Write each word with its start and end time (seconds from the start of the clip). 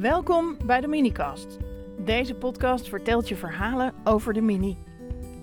Welkom 0.00 0.56
bij 0.66 0.80
de 0.80 0.88
Minicast. 0.88 1.56
Deze 2.04 2.34
podcast 2.34 2.88
vertelt 2.88 3.28
je 3.28 3.36
verhalen 3.36 3.94
over 4.04 4.32
de 4.32 4.40
Mini. 4.40 4.76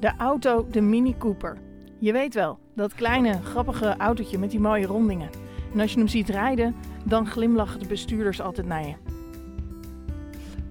De 0.00 0.12
auto, 0.18 0.66
de 0.70 0.80
Mini 0.80 1.14
Cooper. 1.18 1.58
Je 1.98 2.12
weet 2.12 2.34
wel, 2.34 2.58
dat 2.74 2.94
kleine, 2.94 3.42
grappige 3.42 3.96
autootje 3.96 4.38
met 4.38 4.50
die 4.50 4.60
mooie 4.60 4.86
rondingen. 4.86 5.30
En 5.72 5.80
als 5.80 5.92
je 5.92 5.98
hem 5.98 6.08
ziet 6.08 6.28
rijden, 6.28 6.74
dan 7.04 7.26
glimlachen 7.26 7.80
de 7.80 7.86
bestuurders 7.86 8.40
altijd 8.40 8.66
naar 8.66 8.86
je. 8.86 8.94